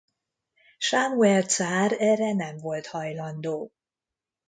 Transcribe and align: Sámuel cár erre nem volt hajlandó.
Sámuel 0.77 1.43
cár 1.43 1.91
erre 1.99 2.33
nem 2.33 2.57
volt 2.57 2.87
hajlandó. 2.87 3.71